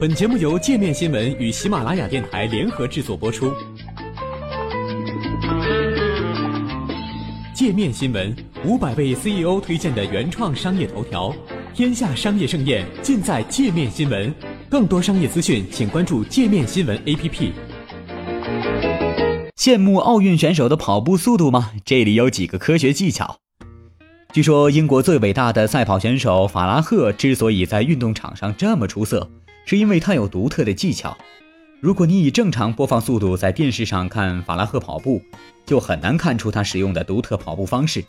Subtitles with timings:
[0.00, 3.52] 本节目由界面新闻与喜马拉雅电台联合制作播出。
[7.52, 8.32] 界面新闻
[8.64, 11.34] 五百位 CEO 推荐的原创商业头条，
[11.74, 14.32] 天下商业盛宴尽在界面新闻。
[14.70, 17.50] 更多商业资讯，请关注界面新闻 APP。
[19.56, 21.72] 羡慕奥运选手的跑步速度吗？
[21.84, 23.38] 这里有几个科学技巧。
[24.32, 29.28] 据说，英国最伟大的赛跑选手法拉赫之所以在运动场上这么出色。
[29.68, 31.14] 是因为他有独特的技巧。
[31.78, 35.20] 如果你以正常播放速度在电视上看法拉赫跑步，
[35.66, 38.02] 就很难看出他使用的独特跑步方式，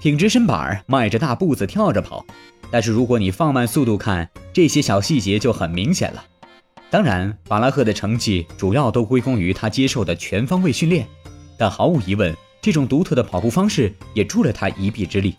[0.00, 2.24] 挺直身板，迈着大步子跳着跑。
[2.70, 6.24] 但是如果你放慢速度看，这些小细节就很明显了。
[6.88, 11.06] 当然，法拉赫的成绩主要都归功于他接受的全方位训练，
[11.58, 15.36] 但毫无疑问，这种独特的跑步方式也助了他一臂之力。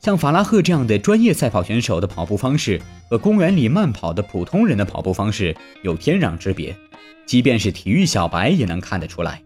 [0.00, 2.80] 像法拉赫这样的专业赛跑选手的跑步方式
[3.10, 6.74] 和公园里慢跑的普通人的跑步方式有天壤之别，
[7.26, 9.42] 即便是体育小白也能看得出来。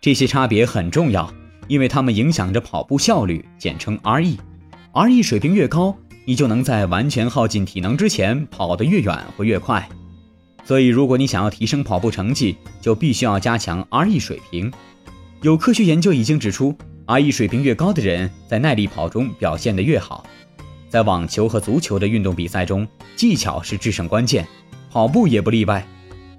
[0.00, 1.30] 这些差别很重要，
[1.68, 4.36] 因为它们影响着跑步效率，简称 RE。
[4.92, 9.86] RE 水平越高，你就能在完全耗尽体能之前跑得越远或越快。
[10.64, 14.72] 所以，如果你想要提升跑步成绩，就必须要加强 RE 水平。
[15.42, 16.74] 有科学研究已经指出。
[17.06, 20.26] RE 水平越高的人，在耐力跑中表现得越好。
[20.88, 24.46] 在网球和足球的运动比赛中，技巧是制胜关键，
[24.90, 25.86] 跑步也不例外。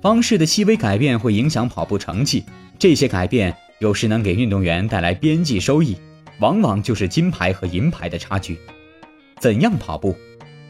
[0.02, 2.44] 方式的细微改变会影响跑步成绩，
[2.80, 5.96] 这些改变有时能给运动员带来边际收益，
[6.40, 8.58] 往往就是金牌和银牌的差距。
[9.40, 10.16] 怎样跑步？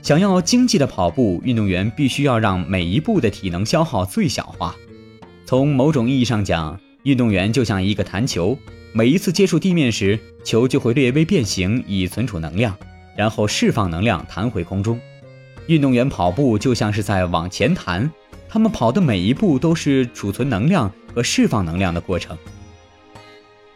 [0.02, 4.76] 想要经济的跑步，运动员必须要让每一步的体能消耗最小化。
[5.46, 8.60] 从某种意义上讲，运动员就像一个弹球。
[8.98, 12.74] 每一次接触地面时，球就会略微变形以存储能量，
[13.18, 14.98] 然后释放能量弹回空中。
[15.68, 18.10] 运动员跑步就像是在往前弹，
[18.48, 22.38] 他们跑的每一步都是储存能量和释放能量的过程。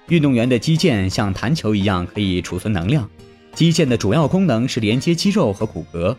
[0.08, 3.10] 运动员的肌腱像弹球一样可以储存能量，
[3.54, 6.16] 肌腱的主要功能是连接肌肉和骨骼。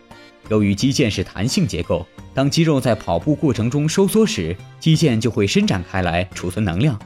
[0.49, 6.99] 由于肌腱是弹性结构，当肌肉在跑步过程中收缩时，肌腱就会伸展开来储存能量。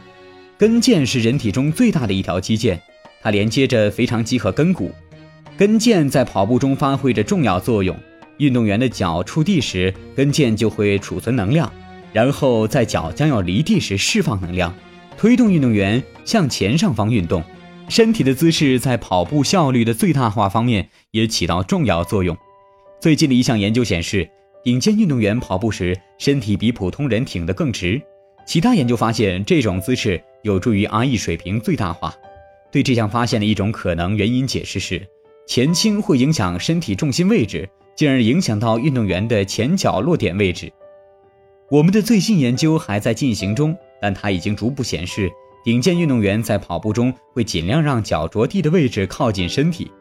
[0.58, 2.80] 跟腱是人体中最大的一条肌腱，
[3.22, 4.92] 它连接着腓肠肌和跟骨。
[5.58, 7.96] 跟腱在跑步中发挥着重要作用。
[8.38, 11.72] 运动员的脚触地时，跟腱就会储存能量，
[12.14, 14.74] 然后在脚将要离地时释放能量，
[15.18, 17.44] 推动运动员向前上方运动。
[17.88, 22.36] 身体的姿势在跑步效率的最大化方面也起到重要作用。
[23.00, 24.28] 最近的一项研究显示，
[24.64, 28.02] 顶尖运动员跑步时身体比普通人挺得更直。
[28.46, 30.22] 其他研究发现，这种姿势。
[30.46, 32.16] 有助于 RE 水平最大化。
[32.72, 35.02] 对这项发现的一种可能原因解释是，
[35.48, 40.72] 前倾会影响身体重心位置，进而影响到运动员的前脚落点位置。
[41.72, 45.32] 我们的最新研究还在进行中，但它已经逐步显示，
[45.64, 49.92] 顶尖运动员在跑步中会尽量让脚着地的位置靠近身体。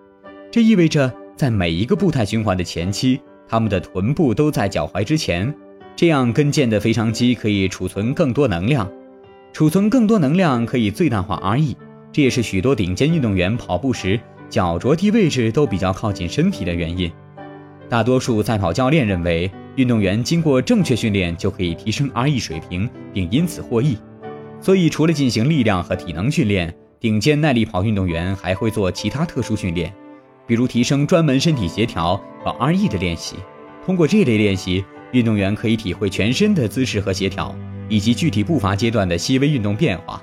[0.53, 3.19] 这意味着，在每一个步态循环的前期，
[3.49, 5.55] 他们的臀部都在脚踝之前，
[5.97, 8.91] 这样跟腱的腓肠肌可以储存更多能量。
[9.55, 11.77] 储存更多能量可以最大化 RE，
[12.11, 14.19] 这也是许多顶尖运动员跑步时
[14.51, 17.09] 脚着地位置都比较靠近身体的原因。
[17.89, 23.97] 大多数赛跑教练认为，运动员经过正确训练就可以提升 RE 水平，并因此获益。
[24.61, 29.95] 所以，除了进行力量和体能训练，顶尖耐力跑运动员还会做其他特殊训练，
[30.49, 33.37] 比如提升专门身体协调和 RE 的练习。
[33.87, 37.55] 通过这类练习，运动员可以体会全身的姿势和协调。
[37.89, 40.23] 以及具体步伐阶段的细微运动变化，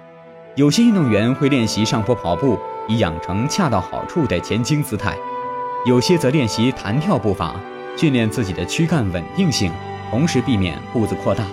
[0.56, 2.58] 有些运动员会练习上坡跑步，
[2.88, 5.14] 以养成恰到好处的前倾姿态；
[5.86, 7.56] 有些则练习弹跳步伐，
[7.96, 9.72] 训练自己的躯干稳定性，
[10.10, 11.46] 同时避免步子扩大。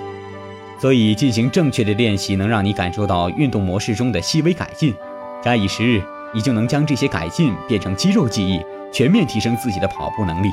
[0.81, 4.95] 所以，进行正确的练习能让你感受到运动模式中的细微改进，
[5.43, 6.01] 假以时日，
[6.33, 8.61] 你就能将这些改进变成肌肉记忆，
[8.93, 10.49] 全面提升自己的跑步能力。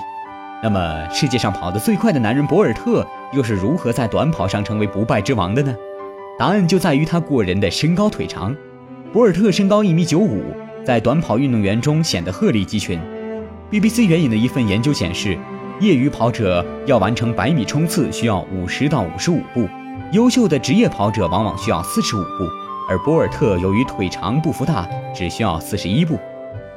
[0.64, 5.76] 那么，世界上跑得最快的男人博尔特又是如何在短跑上成为不败之王的呢？
[6.40, 8.56] 答案就在于他过人的身高腿长。
[9.14, 10.44] 博尔特身高一米九五，
[10.84, 13.00] 在短跑运动员中显得鹤立鸡群。
[13.70, 15.38] BBC 援引的一份研究显示，
[15.80, 19.68] 业余跑者要完成百米冲刺需要五十到五十五步，
[20.14, 22.50] 优秀的职业跑者往往需要四十五步，
[22.90, 26.18] 而博尔特由于腿长步幅大，只需要四十一步。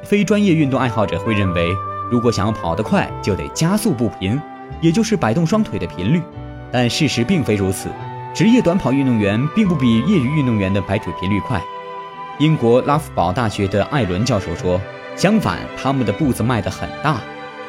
[0.03, 1.69] 非专业运动爱好者会认为。
[2.09, 4.39] 如果想要跑得快，就得加速步频，
[4.81, 6.21] 也就是摆动双腿的频率。
[6.71, 7.89] 但事实并非如此，
[8.33, 11.61] 职业短跑运动员并不比业余运动员的摆腿频率快。
[12.39, 14.79] 英国拉夫堡大学的艾伦教授说
[15.15, 17.19] ：“相反，他们的步子迈得很大，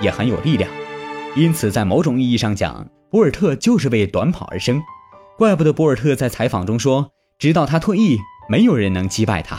[0.01, 0.71] 也很有力量。”
[1.35, 4.81] 因此，在某种意义上讲，博尔特就是为短跑而生。
[5.37, 9.59] 怪不得博尔特在采访中说：“直到他退役，没有人能击败他。”